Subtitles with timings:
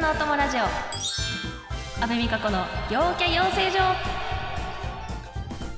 [0.00, 0.60] のお供ラジオ。
[2.02, 3.78] 阿部美香子の陽キャ養成所。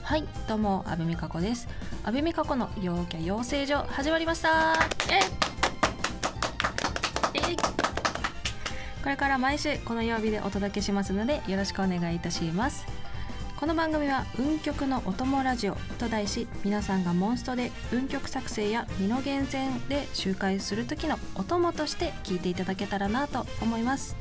[0.05, 1.67] はいどうも阿部美香子です。
[2.05, 4.75] 阿部美香子の陽キャ養成所始まりました。
[5.11, 5.19] え
[9.03, 12.87] これから毎週この曜日でお届けしますのでよろしくお願いいたします。
[13.63, 24.17] この番組は運極のお供ラジオと題し皆さんがモンストで運極作成や身の源泉で周回する時のお供として聞いていただけたらなと思います。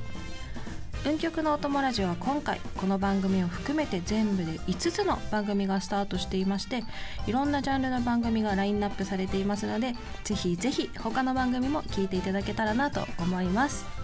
[1.07, 6.83] 運極のお供ラジオは今回この番組を含めて全部で5つの番組がスタートしていまして
[7.25, 14.00] いろんなジャンルの番組がラインナップされていますのでぜひぜひ他の番組も聞いていただけたらなと思います。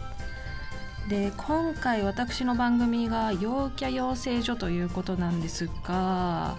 [1.07, 6.57] で今回私の番組が陽キャ養成所ということなんですが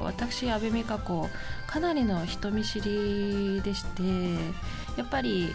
[0.00, 1.28] 私阿部美香子
[1.66, 4.02] かなりの人見知りでして
[4.96, 5.50] やっぱり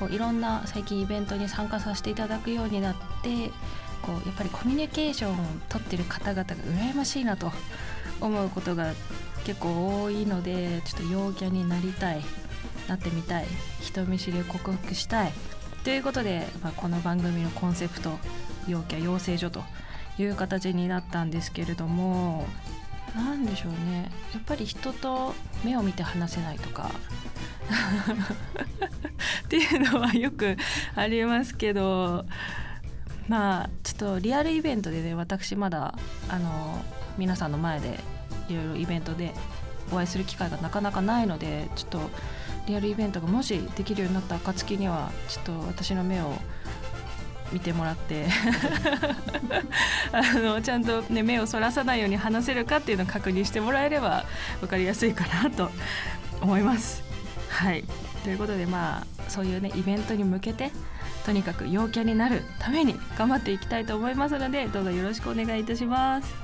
[0.00, 3.50] こういろんな最近イベントに参加させていただくようになって
[4.02, 5.36] こうやっぱりコミュニケーションを
[5.68, 7.52] とってる方々が羨ましいなと
[8.20, 8.92] 思うことが
[9.44, 12.20] 結構多いのでちょっと陽キャになりたい
[12.88, 13.46] なってみたい
[13.80, 15.32] 人見知りを克服したい
[15.84, 18.18] ということで、まあ、この番組のコンセプト
[18.66, 19.62] 「陽キャ養成所」と
[20.18, 22.46] いう形になったんですけれども
[23.14, 24.10] 何でしょうね。
[24.32, 26.90] やっぱり人と目を見て話せないとか
[29.44, 30.56] っていうのはよく
[30.96, 32.24] ありますけど
[33.28, 35.94] まあちょっとリアルイベントでね私まだ
[36.30, 36.82] あの
[37.18, 38.00] 皆さんの前で
[38.48, 39.34] いろいろイベントで
[39.92, 42.10] お会いする機会がなかなかないのでちょっと
[42.66, 46.32] リアルイベントがもしできるようになった暁にはちょっと私の目を
[47.52, 48.26] 見てもらって
[50.12, 54.24] あのちゃんと、ね、目をそらさないように話せるかっていうのを確認してもらえれば
[54.60, 55.70] 分かりやすいかなと
[56.40, 57.02] 思います。
[57.48, 57.84] はい
[58.24, 60.72] ということでまあそういうねイベントに向けて
[61.24, 66.43] とにかく陽キャになるために頑張っていきたいと思いますのでどうぞよろしくお願いいたします。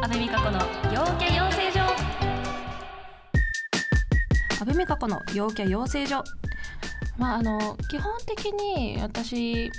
[0.00, 0.58] 阿部美香子の
[0.92, 1.80] 陽キャ養成所。
[4.60, 6.22] 阿部美香子の陽キャ養成所
[7.16, 9.70] まああの基本的に私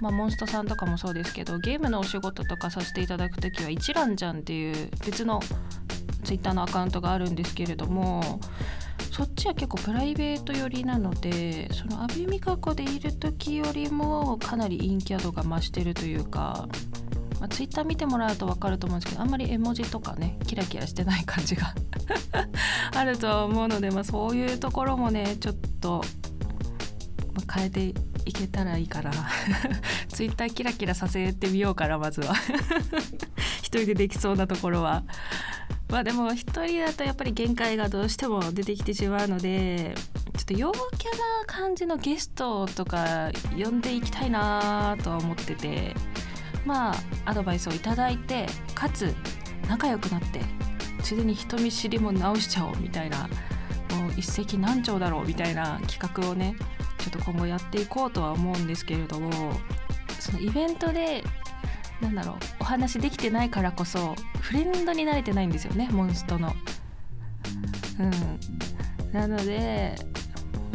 [0.00, 5.40] まあ、モンストさんとかもそうですけどゲームのお仕事とかさせていただく時は一蘭じゃんっていう別の
[6.24, 8.40] ツイッターのアカウントがあるんですけれども
[9.10, 16.68] そっちは結構プライベート寄りなのでその阿部美香子でいる時よりもかなり陰キャ度が増してるというか、
[17.40, 21.74] まあ、ツイッター見てもらうと分かると思うんですけどあんまり絵文字とかねキラキラしてない感じが
[22.94, 26.02] あると思うので、まあ、そういうところもねちょっと、
[27.34, 29.12] まあ、変えていけたらいいから
[30.08, 32.34] ツイッターキラキラさせてみようからまずは。
[33.62, 35.04] 一人でできそうなところは。
[35.88, 39.94] まあでも一人だとやっぱり限界がどうしても出てきてしまうので
[40.36, 45.94] ちょっと陽キャな感じのゲストとか呼んでいきたいなとは思ってて。
[46.66, 49.14] まあアドバイスを頂いてかつ
[49.68, 50.40] 仲良くなって
[51.02, 53.28] ついでに人見知りも直しちゃおうみたいな
[53.94, 56.56] もう一石何鳥だろうみたいな企画をね
[56.98, 59.30] ちょっと今後やっていこうとは思うんですけれども
[60.18, 61.22] そのイベントで
[62.00, 66.52] なんだろうお話できてないからこそフレンドに慣れてないんですよねモンストの。
[67.98, 69.94] うん、なので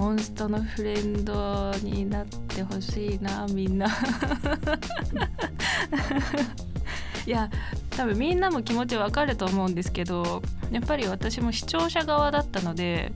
[0.01, 3.85] モンストのフレンドになってほしいなみんな。
[7.27, 7.51] いや
[7.91, 10.41] 多分みんなも気持ちわかると思うんですけど
[10.71, 13.11] やっぱり私も視聴者側だったので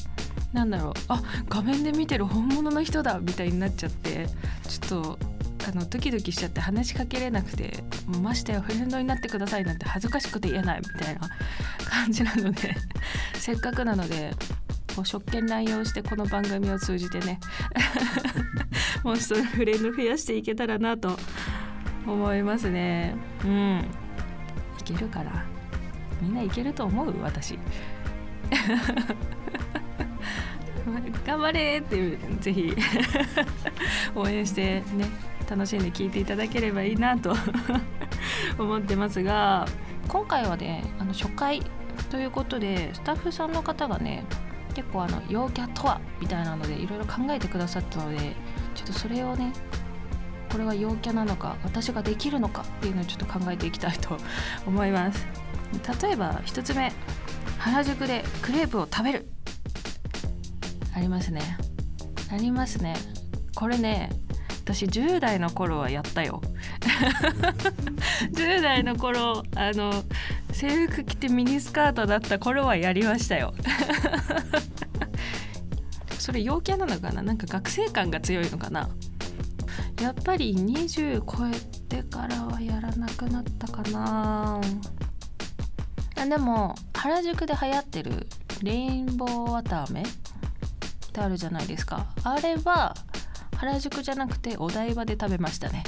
[0.53, 4.27] なんだろうあ画面で見てる本物の人だみたいになっちゃって
[4.67, 5.19] ちょっと
[5.67, 7.83] あのドキドキしちゃって話しかけれなくて
[8.21, 11.21] ましてやフレンドになってくださいなんて恥ずかしくて言えないみたいな
[11.89, 12.75] 感じなので
[13.33, 14.35] せっかくなので
[14.95, 17.39] こう職権乱用してこの番組を通じてね。
[19.03, 21.17] もうそのフレンド増やしていけたらなと
[22.07, 23.15] 思いますね。
[23.43, 23.85] うん。
[24.79, 25.43] いけるから
[26.21, 27.21] みんないけると思う？
[27.21, 27.59] 私。
[31.25, 32.73] 頑張れっていうぜひ。
[34.15, 35.09] 応援してね
[35.49, 37.35] 楽しんで聞いていただければいいなと
[38.57, 39.67] 思ってますが
[40.07, 41.61] 今回はねあの初回
[42.09, 44.23] ということでスタッフさんの方がね
[44.75, 48.35] 結構あの陽キャとはみたいなのでいろいろ考えてくださったので
[48.75, 49.53] ちょっとそれをね
[50.51, 54.17] これは陽キャなのか私ができるのかっていうのをちょっと考えていきたいと
[54.65, 55.25] 思います。
[56.01, 56.91] 例えば1つ目
[57.57, 59.27] 原宿でクレープを食べる。
[60.93, 61.41] ありますね。
[62.31, 62.95] ありますね。
[63.55, 64.09] これね
[64.63, 66.41] 私10代の頃はやったよ。
[68.31, 69.91] 10代の頃あの
[70.55, 73.53] 制服着てミニスカートだった頃はやりましたよ。
[76.17, 77.21] それ陽キャなのかな？
[77.21, 78.89] なんか学生感が強いのかな？
[80.01, 81.51] やっぱり20超え
[81.89, 84.61] てからはやらなくなったかな。
[86.17, 88.27] あでも原宿で流行ってる
[88.63, 90.05] レインボー綿飴っ
[91.11, 92.07] てあるじゃないですか。
[92.23, 92.95] あれは
[93.57, 95.83] 原宿じゃなくてお台場で食べましたね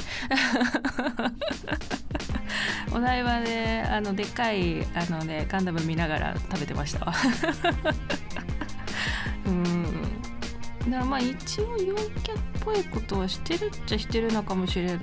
[2.91, 7.13] お台場であのでっかいあのねガンダム見ながら食べてました。
[9.45, 9.85] うん。
[10.89, 14.99] だまあ一応陽キャっぽいことはしてるっちゃしてるのかもしれない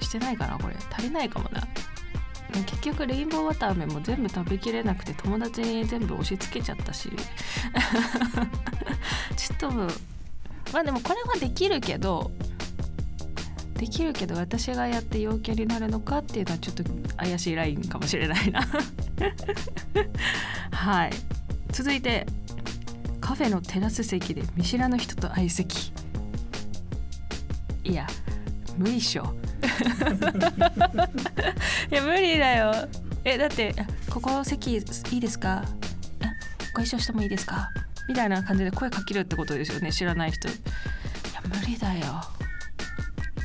[0.00, 0.76] してないかなこれ。
[0.92, 1.66] 足りないかもな。
[2.66, 7.10] 結局レインボーわたあめも全部食べきれなくて友達に全部押し付けちゃったし。
[9.36, 9.88] ちょっとま
[10.80, 12.32] あでもこれはできるけど
[13.78, 16.84] できるけど私がやって陽キャになるのかっていうのはちょっと
[17.16, 18.60] 怪しいラインかもしれないな。
[20.72, 21.10] はい。
[21.72, 22.26] 続いて
[23.20, 25.92] カフェのテラス席で見知らぬ人と相席。
[27.82, 28.06] いや
[28.78, 29.34] 無理っしょ。
[31.90, 32.72] いや無理だよ。
[33.24, 33.74] えだって
[34.10, 35.64] 「ここ席いいですか？
[36.74, 37.70] ご一緒してもいいですか?」
[38.08, 40.48] みたいな感じで声かけるってことですよね知らない人。
[40.48, 40.52] い
[41.34, 42.22] や無理だよ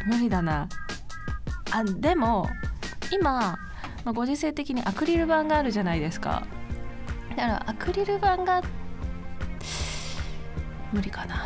[0.06, 0.68] 無理だな。
[1.72, 2.50] あでも
[3.12, 3.58] 今、
[4.06, 6.46] ご時世的にアクリル板があるじゃないですか。
[7.32, 8.62] だからアクリル板が
[10.92, 11.46] 無理かな。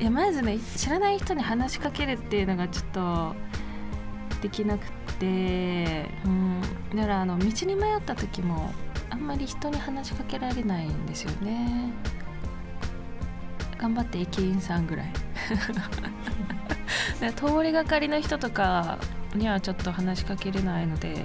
[0.00, 3.36] いやまずね知らない人に話しかけるっていうのがちょっと
[4.42, 6.06] できなくて。
[6.24, 6.60] うん。
[6.94, 8.72] だからあの道に迷った時も
[9.10, 11.92] あんまり人に話しかけられないんですよね。
[13.78, 15.12] 頑張って駅員さんぐらい。
[17.36, 18.98] 通りがかりの人とか
[19.34, 21.24] にはちょっと話しかけれないのでうん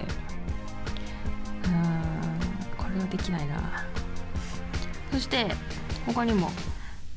[2.78, 3.86] これはできないな。
[5.12, 5.48] そして
[6.06, 6.52] 他にも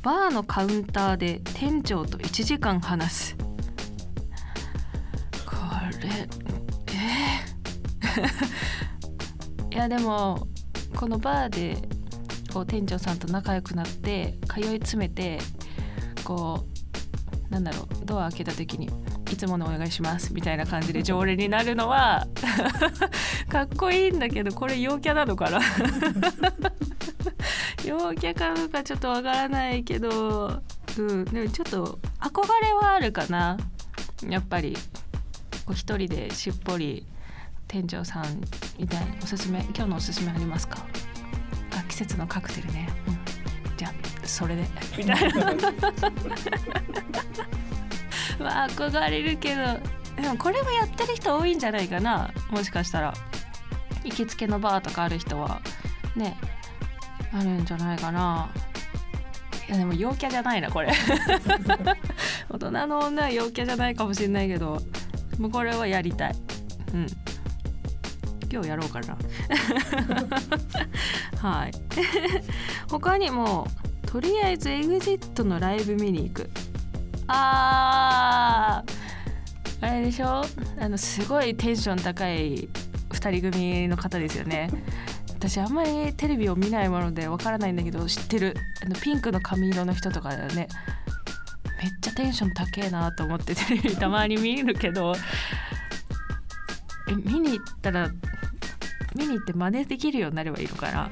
[0.03, 3.37] バーのカウンターで店長と1時間話す。
[5.45, 5.57] こ
[6.01, 6.29] れ
[6.93, 10.47] えー、 いやでも
[10.95, 11.77] このバーで
[12.53, 15.39] こう店長さんと仲良くなって通い詰めて
[16.25, 16.78] こう
[17.51, 18.91] なんだろうドア開けた時に
[19.31, 22.27] いつものお願いしますみたいな感じで常連になるのは
[23.49, 25.61] かっこいいんだけどこれ陽キャなのかな？
[27.85, 30.63] 陽キャかどうかちょっとわからないけど
[30.99, 31.25] うん。
[31.25, 33.57] でもちょっと憧れはあるかな。
[34.29, 34.77] やっぱり
[35.65, 37.07] こう一人でしっぽり
[37.69, 38.41] 店長さん
[38.79, 40.85] みたいなおすすめ今日のおすすめありますか？
[41.79, 42.89] あ季節のカクテルね、
[44.29, 44.65] それで。
[44.97, 45.53] みたいな。
[48.39, 49.63] まあ憧れるけど。
[50.21, 52.31] でもこれもやってる人多いんじゃないかな。
[52.51, 53.15] もしかしたら。
[54.05, 55.61] 行きつけのバーとかある人は。
[56.17, 56.37] ね。
[57.33, 58.51] あるんじゃないかな。
[59.69, 60.93] いやでも陽キャじゃないなこれ。
[62.49, 64.81] 大人の女は陽キャじゃないかもしれないけど。
[65.39, 66.35] もうこれはやりたい。
[66.95, 67.07] うん。
[68.51, 69.17] 今日やろうかな。
[71.49, 71.73] はい。
[72.89, 73.69] 他にも
[74.11, 76.51] とりあえず EXIT のライブ見に行く。
[77.27, 79.87] あー。
[79.87, 80.43] あれでしょ？
[80.81, 82.71] あのすごいテンション高い
[83.11, 84.71] 2人組の方ですよね。
[85.35, 88.57] 私あんまりテレビを見ないものでわからないんだけど知ってる。
[88.83, 90.69] あのピンクの髪色の人とかだよね。
[91.83, 95.15] めっちゃテンション高えなと思ってテレビたまに見るけど。
[97.11, 98.11] え見に行ったら
[99.15, 101.11] 見に行って真似できるようになればいいのかな？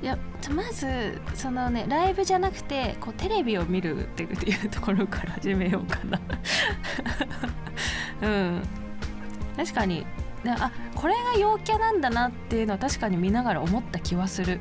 [0.00, 0.16] いや
[0.54, 6.20] まずそのねライブじゃなくてこうテレビを見るっていうところから始めようかな。
[8.22, 8.62] うん。
[9.56, 10.06] 確かに。
[10.46, 14.60] あこれが陽キャなんだなっていうのは確かに見ながら思った気はする。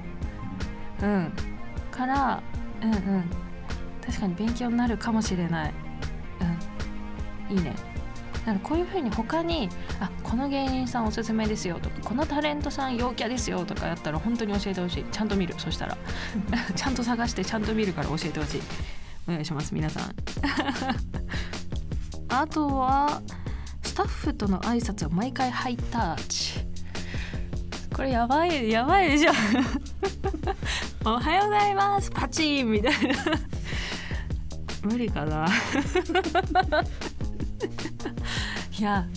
[1.01, 1.31] うん。
[1.91, 2.41] から
[2.81, 3.29] うんうん。
[4.05, 5.73] 確かに勉強になるかもしれない。
[7.49, 7.57] うん。
[7.57, 7.75] いいね。
[8.47, 9.67] だからこういう風に他に
[9.99, 15.03] あこの芸人さんおすすめですよとかこのタレントさん陽キャですよとかやったら本当に教えてほしい。
[15.11, 15.53] ちゃんと見る。
[15.57, 15.97] そしたら。
[16.73, 18.61] ちゃんと探してちゃんと見るから教えてほしい。
[19.27, 20.15] お願いします皆さん。
[22.33, 23.21] あとは
[23.83, 26.53] スタッフとの挨拶は毎回ハイタッチ。
[27.93, 29.31] これやばいやばいでしょ。
[31.03, 32.09] おはようございます。
[32.11, 33.15] パチンみたいな。
[34.83, 35.49] 無理かな
[38.79, 39.07] いや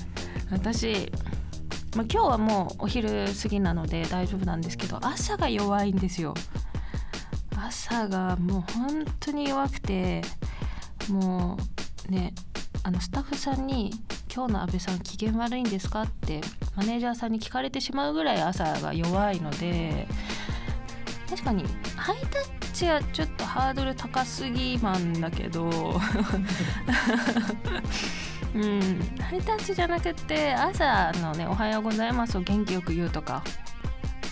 [0.50, 1.12] 私、
[1.94, 6.32] ま、今日はもうお昼過ぎなので大丈夫なんですけど朝が弱いんですよ
[7.54, 10.22] 朝がもう本当に弱くて
[11.10, 11.58] も
[12.08, 12.32] うね
[12.84, 13.90] あのスタッフさんに
[14.34, 16.40] 今日の阿部さん機嫌悪いんですか?」って
[16.74, 20.08] マネージャーさんに聞かれてしまうぐらい朝が弱いので
[21.28, 21.64] 確かに
[21.96, 26.00] ハイタッチはちょっとハードル高すぎなんだけど
[28.54, 29.00] うん。
[29.20, 33.42] ハイタッチじゃなくて朝のね「おはようございます」を元気よく言うとか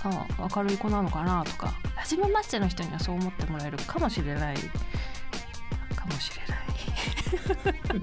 [0.04, 4.56] あ明るい子なのかなとか初めましての人にはそう思ってもらえるかもしれない。
[5.94, 8.02] かもしれない。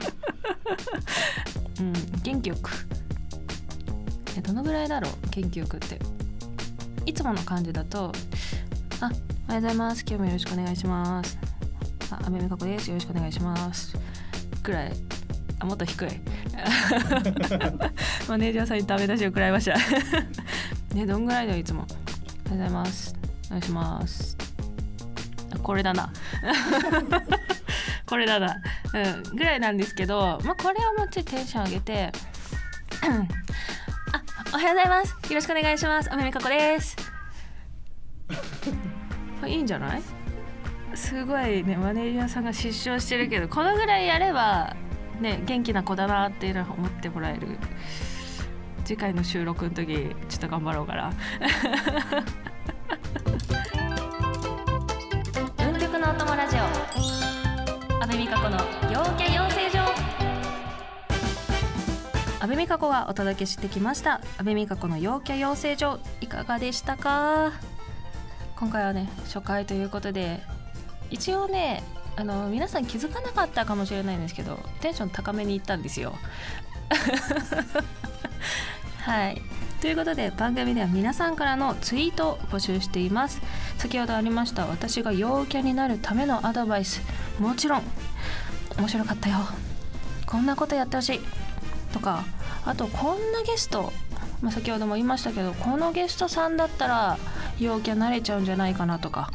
[1.80, 2.70] うん元気よく。
[4.38, 5.12] えどのぐらいだろう？
[5.30, 6.00] 元気よくって。
[7.06, 8.12] いつもの感じだと
[9.00, 9.10] 「あ
[9.48, 10.04] おはようございます。
[10.08, 11.38] 今日もよろしくお願いします」
[12.12, 12.90] あ「阿部美香子です。
[12.90, 13.98] よろしくお願いします」
[14.64, 14.94] くらい
[15.60, 16.08] あもっと低い。
[18.28, 19.76] マネージャーさんにダメ出しを食らいました。
[20.96, 21.86] ねどんぐらいだよいつも。
[22.48, 23.16] おはようございます。
[23.48, 24.38] お願いします。
[25.54, 26.12] あこれだな。
[28.06, 28.56] これだな。
[28.94, 29.00] う
[29.32, 32.12] んぐらいなんですけどまあこれをもうちょいテンション上げて
[33.04, 33.08] あ
[34.54, 35.12] おはようございます。
[35.30, 36.12] よろしくお願いします。
[36.12, 36.96] あめみかこです。
[39.46, 40.02] いいんじゃない？
[40.96, 44.76] すごいねマネージャーさんが失笑してるけどこのぐらいやれば
[45.22, 47.58] ね元気な子だなっていうのは思ってもらえる。
[48.84, 51.12] 次回の収録の時ちょっと頑張ろうかな
[55.68, 56.60] 運極のお供ラジオ。
[58.04, 58.58] 阿部美香子の
[58.92, 59.80] 陽キャ養成所。
[62.42, 64.22] 阿部美香子がお届けしてきました。
[64.38, 67.54] 阿部美香子の陽キャ養成所いかがでしたか？
[68.56, 70.42] 今回はね初回ということで
[71.10, 71.82] 一応ね
[72.18, 76.16] あの皆さん気づかなかったかもしれないんですけどテンション高めにいったんですよ。
[79.00, 79.42] はい。
[79.82, 83.42] ということで番組では皆さんからのツイートを募集しています。
[83.78, 87.02] 先ほどありました私が陽キャになるためのアドバイス。
[87.40, 87.84] もちろん
[88.78, 89.38] 面白かったよ。
[90.26, 91.20] こんなことやってほしい。
[91.92, 92.24] とか
[92.66, 93.94] あとこんなゲスト、
[94.42, 97.18] まあ、先ほども言いましたけどこのゲストさんだったら
[97.60, 99.32] 陽キャ慣れちゃうんじゃないかなとか。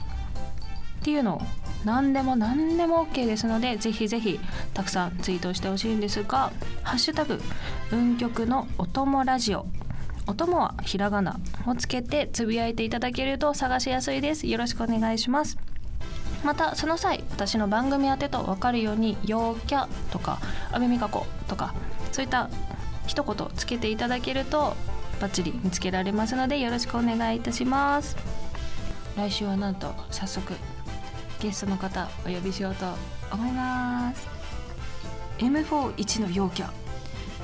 [1.01, 1.43] っていうのを
[1.85, 4.39] 何でも何でも OK ですのでぜひぜひ
[4.75, 7.41] たくさんツイートしてほしいんですが「ハッシュタグ
[7.91, 9.67] 運極のお供ラジオ」
[10.27, 14.47] お供はひらがなをつけてつぶやいていただけると探しやすいです。
[14.47, 15.59] よろしくお願いします。
[16.45, 20.39] またその際私の番組宛てと分かるように「陽キャ」とか
[20.73, 21.75] 「阿部美香子」とか
[22.13, 22.49] そういった
[23.07, 24.77] 一言つけていただけると
[25.21, 28.17] バッチリ見つけられますのでよろしくお願いいたします。
[29.17, 30.55] 来週はなんと早速
[31.41, 32.85] ゲストの方お呼びしようと
[33.33, 34.29] 思います。
[35.39, 36.71] M41 の陽キャ。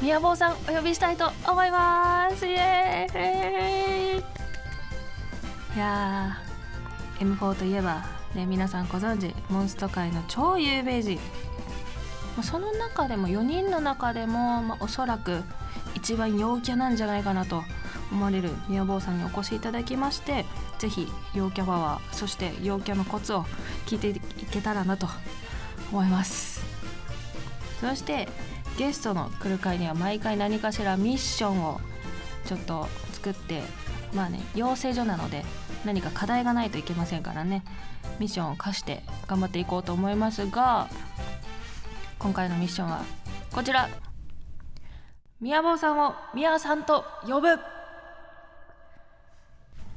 [0.03, 2.47] 宮坊さんお呼びしたいと思います。
[2.47, 4.19] イエーイ。
[4.19, 11.19] いやー M4 といえばね皆さんご存知モンスト界の超有名人。
[12.43, 15.43] その中でも4人の中でも、まあ、おそらく
[15.95, 17.63] 一番陽キャなんじゃないかなと
[18.13, 20.45] 思われる宮坊さんにお越しいただきまして
[20.79, 23.45] ぜひ陽キャパワーそして陽キャのコツを
[23.87, 24.21] 聞いてい
[24.51, 25.09] けたらなと
[25.91, 26.65] 思います。
[27.81, 28.29] そして
[28.79, 31.81] ゲストの来る会には毎回何かしらミッションを
[32.45, 33.63] ちょっと作って
[34.15, 35.45] まあね養成所なので
[35.85, 37.65] 何か課題がないといけませんからね
[38.19, 40.89] ミッションを課して頑張っていこうと思いますが
[42.19, 43.03] 今回のミッションは
[43.53, 43.89] こちら。
[45.39, 47.76] 宮坊さんを宮さんと呼ぶ。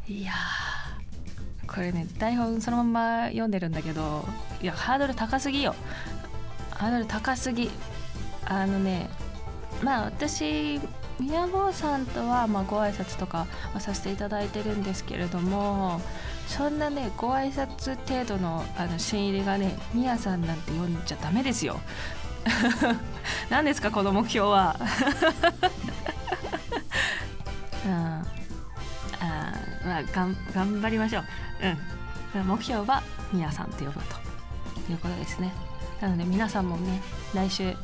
[0.10, 0.32] いや
[1.68, 4.26] これね台本そのまま読んでるんだけど
[4.60, 5.76] いやハードル高すぎよ。
[6.72, 7.70] ハードル高すぎ。
[8.46, 9.08] あのね
[9.84, 10.82] まあ私
[11.20, 13.46] 宮坊さんとはまあご挨拶とか
[13.78, 16.02] させていただいてるんですけれども
[16.48, 21.80] そんなねご挨拶程度のあの新入りがね宮さんなんて読んじゃダメですよ。
[23.52, 24.76] 何ですかこの目標は。
[27.86, 28.19] う ん
[30.04, 31.24] がん頑張りましょう。
[32.38, 32.48] うん。
[32.48, 33.04] 目標は
[33.34, 34.30] みやさんと呼ぶと。
[34.92, 35.54] いうことですね。
[36.02, 37.02] なので皆さんもね
[37.34, 37.76] 来週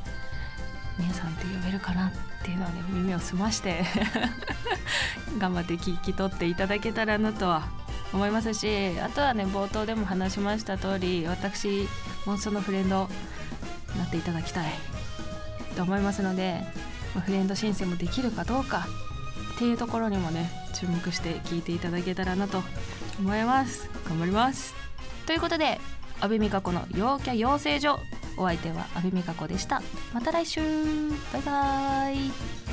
[0.97, 2.11] みやさんって呼べるかなっ
[2.43, 3.83] ていうのをね耳を澄まして
[5.37, 7.67] 頑張って聞き取っていただけたらなとは
[8.13, 11.89] 思いますしあとはね冒頭でも話しました通り私
[12.25, 13.09] もそのフレンド
[13.93, 14.71] になっていただきたい
[15.75, 16.65] と思いますので
[17.25, 18.87] フレンド申請もできるかどうか
[19.55, 22.61] っていうところにもね注目して聞いていただけたらなと
[23.19, 23.89] 思います。
[24.07, 24.75] 頑張ります。
[25.25, 25.79] ということで
[26.19, 27.99] 阿部美香子の陽キャ養成所。
[28.37, 29.81] お相手は阿部美香子でした。
[30.13, 30.59] また来週。
[31.31, 32.64] バイバイ。